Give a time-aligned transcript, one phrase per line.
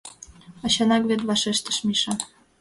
[0.63, 2.13] —А чынак вет,— вашештыш Миша.